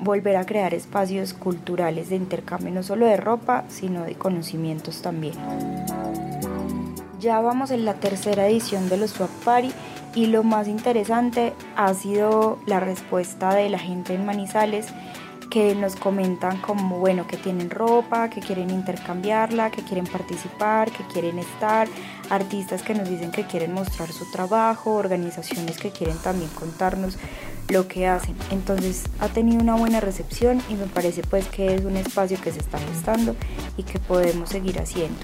[0.00, 5.34] volver a crear espacios culturales de intercambio no solo de ropa, sino de conocimientos también.
[7.20, 9.70] Ya vamos en la tercera edición de los Swap Party
[10.14, 14.88] y lo más interesante ha sido la respuesta de la gente en Manizales
[15.52, 21.04] que nos comentan como bueno que tienen ropa, que quieren intercambiarla, que quieren participar, que
[21.12, 21.88] quieren estar,
[22.30, 27.18] artistas que nos dicen que quieren mostrar su trabajo, organizaciones que quieren también contarnos
[27.68, 28.34] lo que hacen.
[28.50, 32.50] Entonces ha tenido una buena recepción y me parece pues que es un espacio que
[32.50, 33.36] se está gestando
[33.76, 35.20] y que podemos seguir haciendo.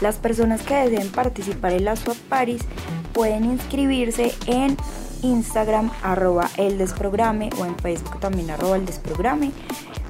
[0.00, 2.62] Las personas que deseen participar en las Swap Paris
[3.12, 4.76] pueden inscribirse en
[5.22, 9.52] Instagram arroba el desprograme o en Facebook también arroba el desprograme.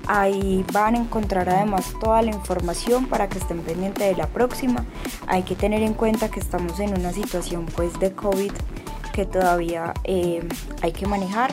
[0.06, 4.84] Ahí van a encontrar además toda la información para que estén pendientes de la próxima.
[5.26, 8.52] Hay que tener en cuenta que estamos en una situación pues de COVID
[9.12, 10.46] que todavía eh,
[10.82, 11.52] hay que manejar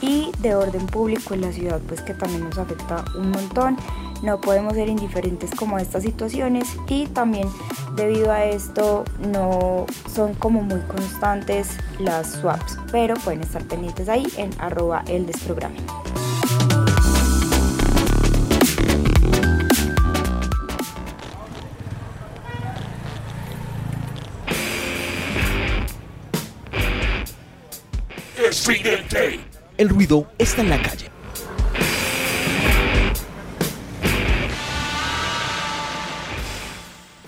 [0.00, 3.76] y de orden público en la ciudad pues que también nos afecta un montón
[4.22, 7.48] no podemos ser indiferentes como a estas situaciones y también
[7.94, 14.26] debido a esto no son como muy constantes las swaps pero pueden estar pendientes ahí
[14.36, 15.76] en arroba el desprograma
[29.76, 31.17] El ruido está en la calle.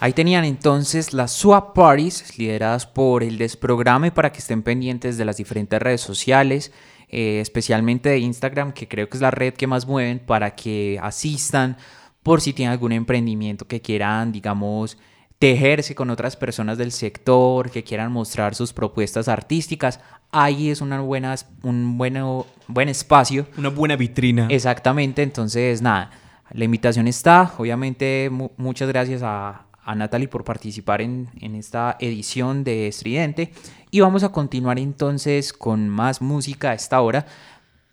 [0.03, 5.27] Ahí tenían entonces las swap parties lideradas por el desprograme para que estén pendientes de
[5.27, 6.73] las diferentes redes sociales,
[7.11, 10.99] eh, especialmente de Instagram, que creo que es la red que más mueven para que
[11.03, 11.77] asistan
[12.23, 14.97] por si tienen algún emprendimiento que quieran, digamos,
[15.39, 20.01] tejerse con otras personas del sector, que quieran mostrar sus propuestas artísticas.
[20.33, 23.47] Ahí es una buena, un bueno, buen espacio.
[23.59, 24.47] Una buena vitrina.
[24.51, 26.11] Exactamente, entonces nada,
[26.53, 27.53] la invitación está.
[27.59, 33.53] Obviamente mu- muchas gracias a, a Natalie por participar en, en esta edición de Estridente.
[33.91, 37.27] Y vamos a continuar entonces con más música a esta hora.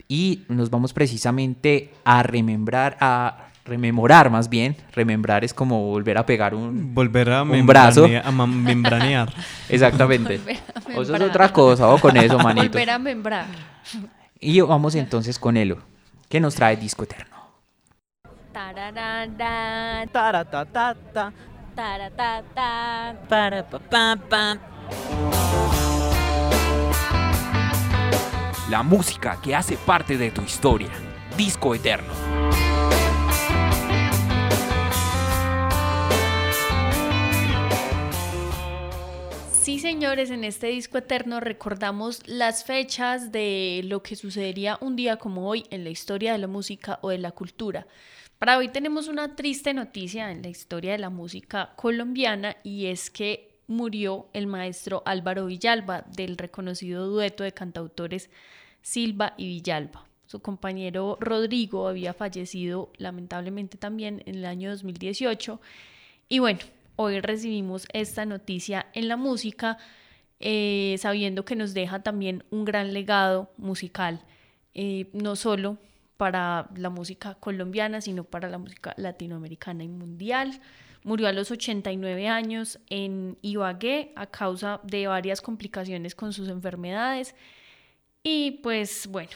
[0.07, 4.75] Y nos vamos precisamente a remembrar, a rememorar más bien.
[4.93, 8.07] Remembrar es como volver a pegar un, Volver a, un brazo.
[8.23, 9.33] a membranear.
[9.69, 10.37] Exactamente.
[10.37, 11.29] Volver a Eso es membrar.
[11.29, 12.67] otra cosa, o con eso, manito.
[12.69, 13.45] Volver a membrar.
[14.39, 15.79] Y vamos entonces con Elo,
[16.29, 17.35] que nos trae Disco Eterno.
[18.53, 20.07] Tararara,
[21.77, 23.15] taratata.
[23.29, 24.57] para pa pa pa.
[28.67, 30.89] La música que hace parte de tu historia.
[31.37, 32.11] Disco Eterno.
[39.51, 45.17] Sí, señores, en este disco eterno recordamos las fechas de lo que sucedería un día
[45.17, 47.85] como hoy en la historia de la música o de la cultura.
[48.39, 53.09] Para hoy tenemos una triste noticia en la historia de la música colombiana y es
[53.09, 58.29] que murió el maestro Álvaro Villalba del reconocido dueto de cantautores
[58.83, 60.05] Silva y Villalba.
[60.27, 65.59] Su compañero Rodrigo había fallecido lamentablemente también en el año 2018
[66.29, 66.59] y bueno,
[66.95, 69.79] hoy recibimos esta noticia en la música,
[70.39, 74.21] eh, sabiendo que nos deja también un gran legado musical,
[74.75, 75.79] eh, no solo
[76.17, 80.59] para la música colombiana, sino para la música latinoamericana y mundial.
[81.03, 87.35] Murió a los 89 años en Ibagué a causa de varias complicaciones con sus enfermedades.
[88.23, 89.31] Y pues bueno,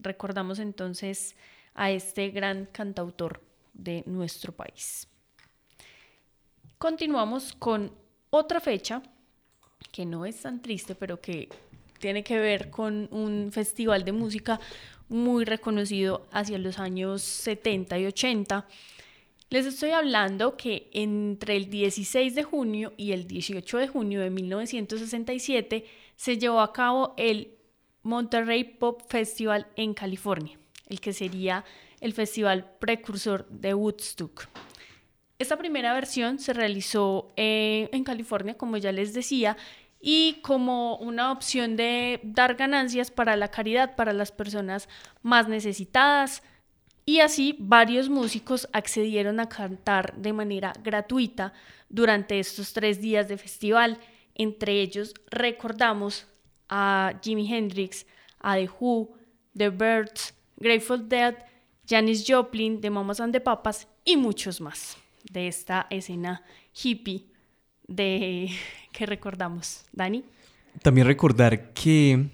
[0.00, 1.36] recordamos entonces
[1.74, 3.40] a este gran cantautor
[3.72, 5.06] de nuestro país.
[6.78, 7.92] Continuamos con
[8.30, 9.02] otra fecha
[9.92, 11.48] que no es tan triste, pero que
[12.00, 14.58] tiene que ver con un festival de música
[15.12, 18.66] muy reconocido hacia los años 70 y 80.
[19.50, 24.30] Les estoy hablando que entre el 16 de junio y el 18 de junio de
[24.30, 25.84] 1967
[26.16, 27.54] se llevó a cabo el
[28.02, 30.58] Monterrey Pop Festival en California,
[30.88, 31.64] el que sería
[32.00, 34.48] el festival precursor de Woodstock.
[35.38, 39.56] Esta primera versión se realizó eh, en California, como ya les decía,
[40.04, 44.88] y como una opción de dar ganancias para la caridad, para las personas
[45.22, 46.42] más necesitadas.
[47.06, 51.52] Y así varios músicos accedieron a cantar de manera gratuita
[51.88, 53.96] durante estos tres días de festival.
[54.34, 56.26] Entre ellos recordamos
[56.68, 58.04] a Jimi Hendrix,
[58.40, 59.14] a The Who,
[59.56, 61.36] The Birds, Grateful Dead,
[61.88, 64.96] Janis Joplin, The Mamas and the Papas y muchos más
[65.30, 66.42] de esta escena
[66.72, 67.31] hippie
[67.88, 68.50] de
[68.92, 69.84] que recordamos.
[69.92, 70.24] Dani.
[70.82, 72.30] También recordar que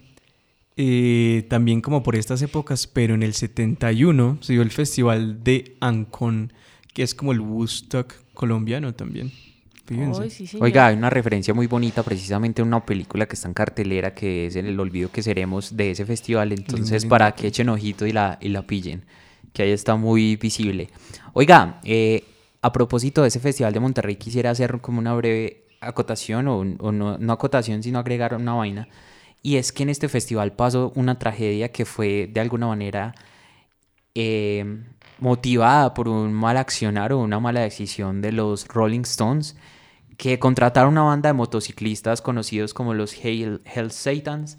[0.77, 5.77] eh, también como por estas épocas, pero en el 71 se dio el festival de
[5.81, 6.53] Ancon,
[6.95, 9.33] que es como el Woodstock colombiano también.
[9.87, 10.23] Fíjense.
[10.23, 10.49] Ay, sí.
[10.61, 14.47] Oiga, hay una referencia muy bonita precisamente en una película que está en cartelera que
[14.47, 16.53] es El olvido que seremos de ese festival.
[16.53, 17.09] Entonces, lindo.
[17.09, 19.05] para que echen ojito y la, y la pillen,
[19.53, 20.91] que ahí está muy visible.
[21.33, 22.23] Oiga, eh,
[22.63, 26.93] a propósito de ese festival de Monterrey, quisiera hacer como una breve acotación, o, o
[26.93, 28.89] no, no acotación, sino agregar una vaina.
[29.43, 33.15] Y es que en este festival pasó una tragedia que fue de alguna manera
[34.15, 34.65] eh,
[35.21, 39.57] motivada por un mal accionar o una mala decisión de los Rolling Stones
[40.17, 44.59] que contrataron una banda de motociclistas conocidos como los Hell, Hell Satans,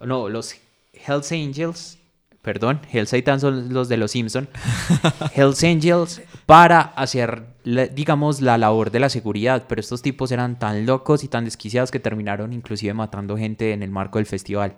[0.00, 0.56] no, los
[0.92, 1.98] Hells Angels,
[2.42, 4.48] perdón, Hells Angels son los de los Simpson,
[5.34, 7.44] Hells Angels para hacer,
[7.92, 11.90] digamos, la labor de la seguridad, pero estos tipos eran tan locos y tan desquiciados
[11.90, 14.76] que terminaron inclusive matando gente en el marco del festival.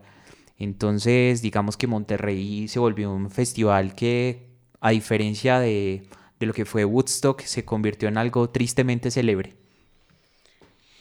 [0.58, 4.46] Entonces, digamos que Monterrey se volvió un festival que,
[4.80, 6.04] a diferencia de,
[6.40, 9.54] de lo que fue Woodstock, se convirtió en algo tristemente célebre.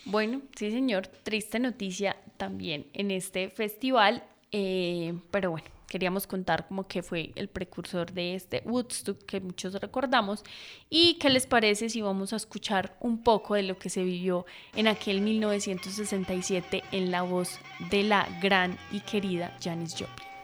[0.05, 6.87] Bueno, sí señor, triste noticia también en este festival, eh, pero bueno, queríamos contar como
[6.87, 10.43] que fue el precursor de este Woodstock que muchos recordamos
[10.89, 14.45] y qué les parece si vamos a escuchar un poco de lo que se vivió
[14.75, 17.59] en aquel 1967 en la voz
[17.89, 20.36] de la gran y querida Janis Joplin.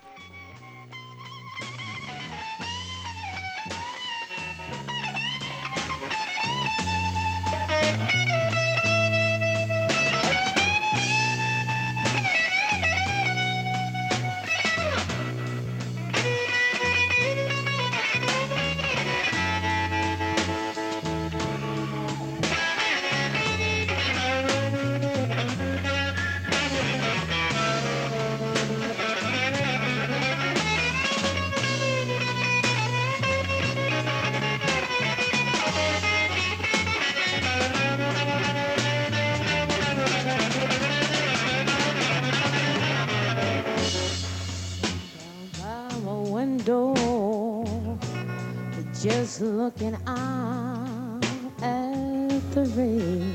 [49.34, 51.20] Just looking out
[51.62, 53.34] at the rain.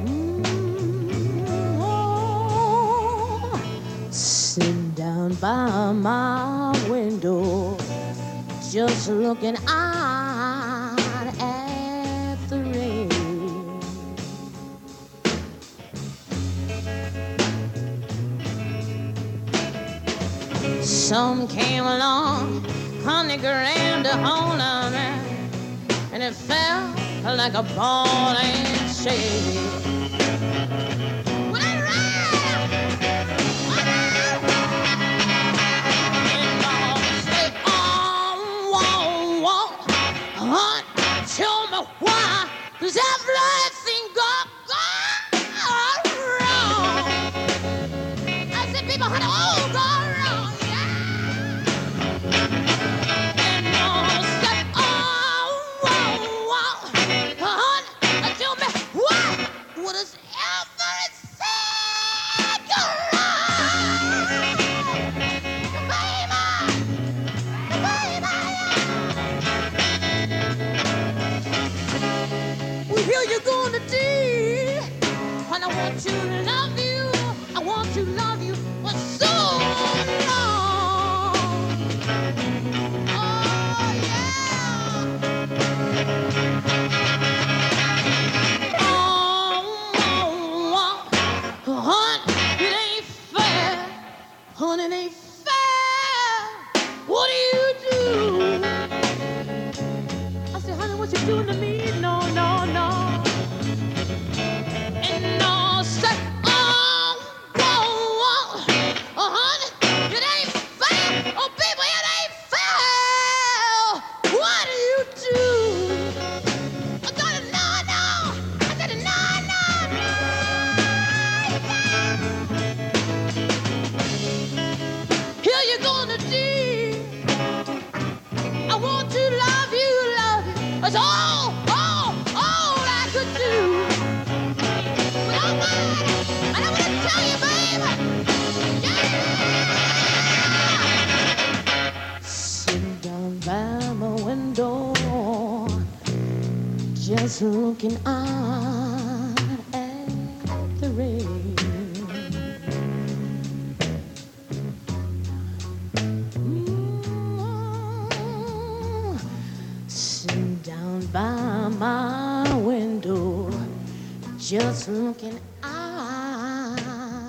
[0.00, 0.46] Mm,
[1.78, 3.60] oh,
[4.10, 7.76] Sitting down by my window,
[8.72, 9.85] just looking out
[24.24, 24.58] hold
[24.92, 25.08] me,
[26.12, 26.96] and it felt
[27.36, 29.85] like a ball and chain.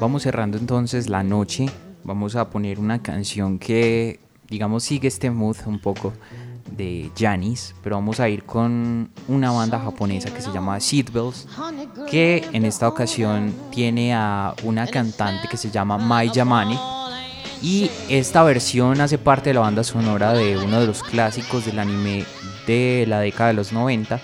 [0.07, 1.65] Vamos cerrando entonces la noche.
[2.05, 6.13] Vamos a poner una canción que, digamos, sigue este mood un poco
[6.71, 11.49] de Janis, pero vamos a ir con una banda japonesa que se llama Seatbells,
[12.09, 16.79] que en esta ocasión tiene a una cantante que se llama Mai Yamane.
[17.61, 21.79] Y esta versión hace parte de la banda sonora de uno de los clásicos del
[21.79, 22.23] anime
[22.65, 24.21] de la década de los 90,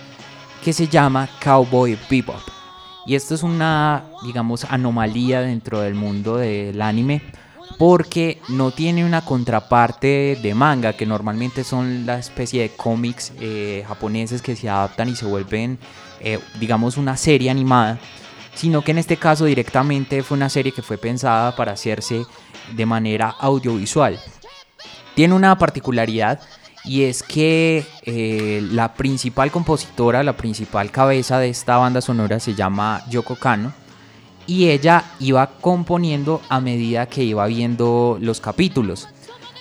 [0.64, 2.63] que se llama Cowboy Bebop.
[3.06, 7.22] Y esto es una, digamos, anomalía dentro del mundo del anime,
[7.78, 13.84] porque no tiene una contraparte de manga, que normalmente son la especie de cómics eh,
[13.86, 15.78] japoneses que se adaptan y se vuelven,
[16.20, 17.98] eh, digamos, una serie animada,
[18.54, 22.24] sino que en este caso directamente fue una serie que fue pensada para hacerse
[22.72, 24.18] de manera audiovisual.
[25.14, 26.40] Tiene una particularidad
[26.84, 32.54] y es que eh, la principal compositora, la principal cabeza de esta banda sonora se
[32.54, 33.72] llama Yoko Kano
[34.46, 39.08] y ella iba componiendo a medida que iba viendo los capítulos.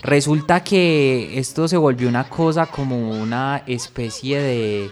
[0.02, 4.90] Resulta que esto se volvió una cosa como una especie de,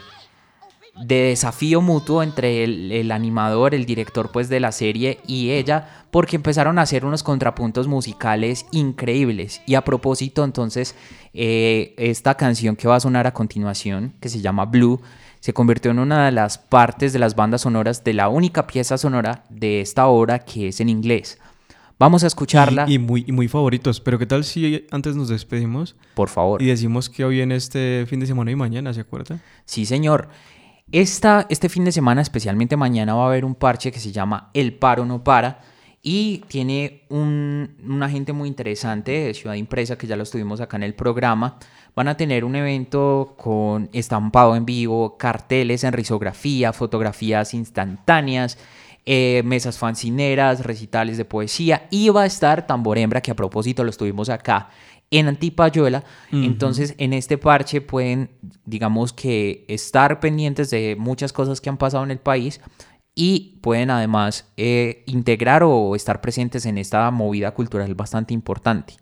[1.02, 6.06] de desafío mutuo entre el, el animador, el director pues de la serie y ella,
[6.12, 9.62] porque empezaron a hacer unos contrapuntos musicales increíbles.
[9.66, 10.96] Y a propósito, entonces,
[11.34, 15.02] eh, esta canción que va a sonar a continuación, que se llama Blue,
[15.40, 18.98] se convirtió en una de las partes de las bandas sonoras de la única pieza
[18.98, 21.40] sonora de esta obra que es en inglés.
[21.98, 22.86] Vamos a escucharla.
[22.88, 24.02] Y, y muy, y muy favoritos.
[24.02, 25.96] Pero ¿qué tal si antes nos despedimos?
[26.16, 26.62] Por favor.
[26.62, 29.40] Y decimos que hoy en este fin de semana y mañana, ¿se acuerda?
[29.66, 30.30] Sí, señor.
[30.92, 34.50] Esta, este fin de semana, especialmente mañana, va a haber un parche que se llama
[34.54, 35.60] El Paro No Para
[36.04, 40.78] y tiene un, una gente muy interesante de Ciudad Impresa que ya lo estuvimos acá
[40.78, 41.58] en el programa.
[41.96, 48.58] Van a tener un evento con estampado en vivo, carteles en risografía, fotografías instantáneas,
[49.06, 53.90] eh, mesas fancineras, recitales de poesía y va a estar Tamborembra, que a propósito lo
[53.90, 54.70] estuvimos acá
[55.12, 56.04] en Antipayuela.
[56.32, 58.30] Entonces, en este parche pueden,
[58.66, 62.62] digamos que, estar pendientes de muchas cosas que han pasado en el país
[63.16, 68.96] y pueden además eh, integrar o estar presentes en esta movida cultural bastante importante.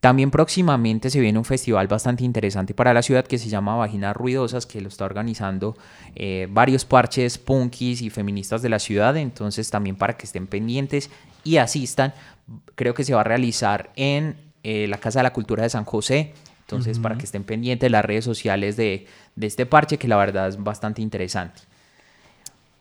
[0.00, 4.14] También próximamente se viene un festival bastante interesante para la ciudad que se llama Vaginas
[4.14, 5.76] Ruidosas, que lo está organizando
[6.14, 9.16] eh, varios parches punkis y feministas de la ciudad.
[9.16, 11.10] Entonces también para que estén pendientes
[11.42, 12.14] y asistan,
[12.76, 15.84] creo que se va a realizar en eh, la Casa de la Cultura de San
[15.84, 16.34] José.
[16.60, 20.16] Entonces para que estén pendientes de las redes sociales de, de este parche, que la
[20.16, 21.62] verdad es bastante interesante.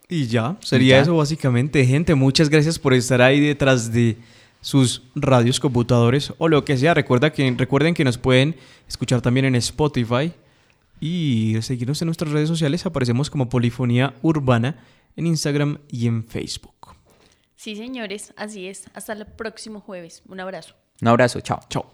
[0.09, 1.01] Y ya, sería ya.
[1.01, 1.85] eso básicamente.
[1.85, 4.17] Gente, muchas gracias por estar ahí detrás de
[4.61, 6.93] sus radios, computadores o lo que sea.
[6.93, 8.55] Recuerda que, recuerden que nos pueden
[8.87, 10.33] escuchar también en Spotify
[10.99, 12.85] y seguirnos en nuestras redes sociales.
[12.85, 14.83] Aparecemos como Polifonía Urbana
[15.15, 16.95] en Instagram y en Facebook.
[17.55, 18.85] Sí, señores, así es.
[18.93, 20.21] Hasta el próximo jueves.
[20.27, 20.75] Un abrazo.
[21.01, 21.59] Un abrazo, chao.
[21.69, 21.91] Chao.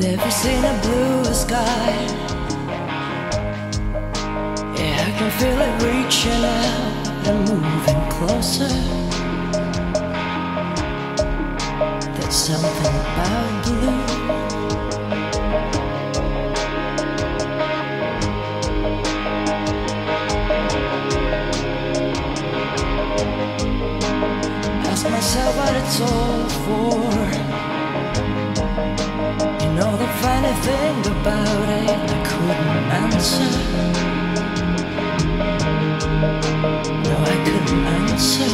[0.00, 1.90] Never seen a bluer sky.
[4.76, 8.72] Yeah, I can feel it reaching out and moving closer.
[12.14, 14.02] There's something about blue.
[24.90, 27.47] Ask myself what it's all for.
[30.08, 33.50] You know the funny thing about it, I couldn't answer.
[37.04, 38.50] No, I couldn't answer.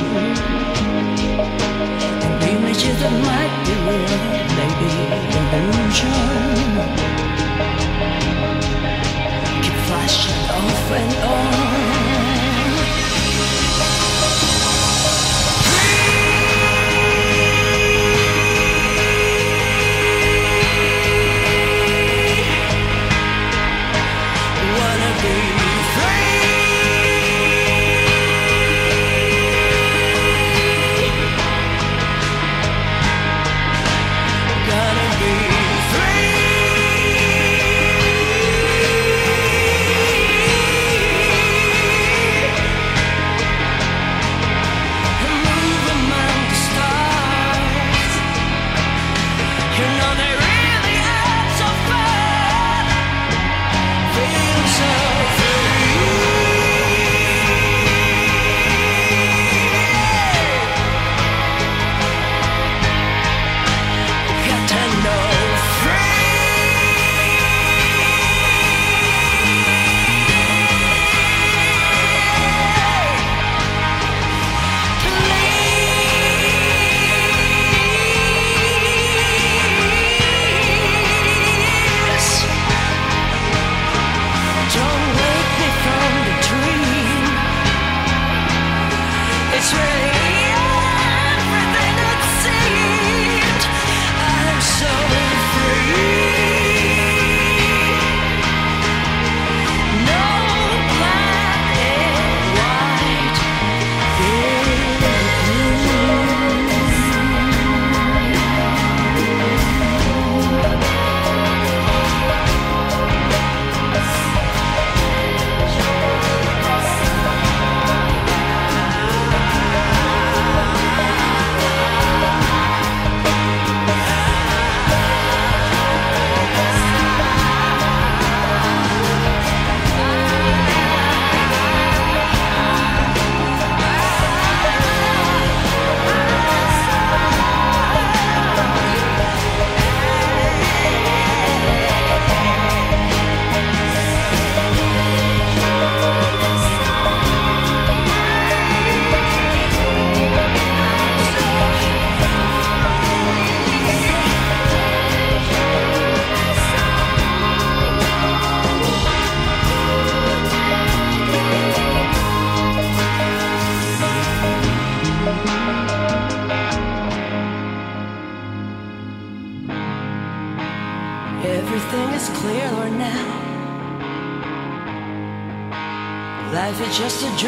[2.25, 4.19] And images that might be real,
[4.59, 4.89] maybe
[5.57, 6.21] illusion.
[9.63, 11.72] Keep flashing off and on.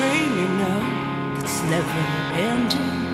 [0.06, 0.84] dreaming of
[1.42, 2.00] that's never
[2.38, 3.05] ending.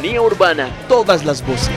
[0.00, 0.70] Polifonía urbana.
[0.88, 1.68] Todas las voces.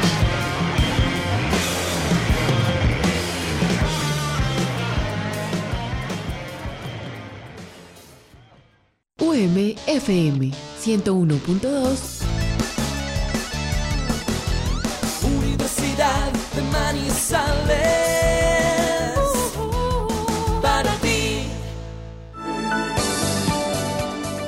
[9.20, 10.52] UMFM
[10.82, 12.22] 101.2
[15.24, 17.76] Universidad de Manizales.
[20.62, 21.44] Para ti.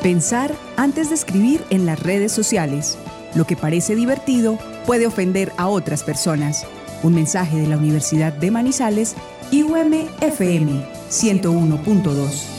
[0.01, 2.97] Pensar antes de escribir en las redes sociales.
[3.35, 6.65] Lo que parece divertido puede ofender a otras personas.
[7.03, 9.15] Un mensaje de la Universidad de Manizales
[9.51, 12.55] y UMFM 101.2.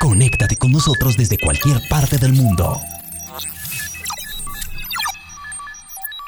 [0.00, 2.80] Conéctate con nosotros desde cualquier parte del mundo.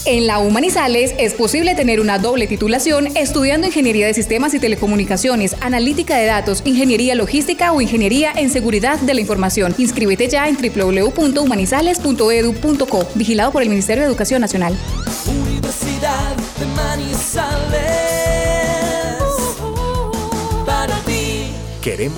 [0.07, 5.57] En la Humanizales es posible tener una doble titulación estudiando Ingeniería de Sistemas y Telecomunicaciones,
[5.59, 9.75] Analítica de Datos, Ingeniería Logística o Ingeniería en Seguridad de la Información.
[9.77, 14.77] Inscríbete ya en www.humanizales.edu.co, vigilado por el Ministerio de Educación Nacional.
[15.25, 17.81] Universidad de Manizales.
[20.65, 21.51] Para ti.
[21.81, 22.15] Queremos